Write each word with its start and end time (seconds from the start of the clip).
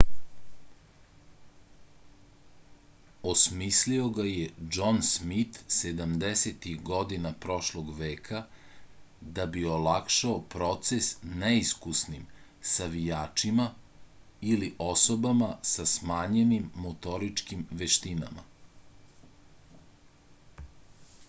osmislio 3.31 4.05
ga 4.15 4.23
je 4.27 4.45
džon 4.77 5.01
smit 5.09 5.59
sedamdesetih 5.75 6.79
godina 6.87 7.33
prošlog 7.43 7.91
veka 7.99 8.39
da 9.39 9.45
bi 9.57 9.65
olakšao 9.75 10.33
proces 10.55 11.11
neiskusnim 11.43 12.25
savijačima 12.71 13.67
ili 14.55 14.71
osobama 14.87 15.51
sa 15.73 15.85
smanjenim 15.95 16.69
motoričkim 16.87 17.61
veštinama 17.83 18.49